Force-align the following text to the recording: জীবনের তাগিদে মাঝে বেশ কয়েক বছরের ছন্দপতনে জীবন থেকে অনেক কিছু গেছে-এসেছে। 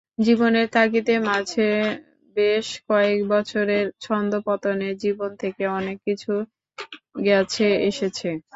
জীবনের 0.19 0.67
তাগিদে 0.73 1.15
মাঝে 1.27 1.69
বেশ 2.35 2.67
কয়েক 2.87 3.19
বছরের 3.29 3.85
ছন্দপতনে 4.01 4.89
জীবন 5.03 5.31
থেকে 5.41 5.63
অনেক 5.77 5.97
কিছু 6.07 6.31
গেছে-এসেছে। 7.25 8.29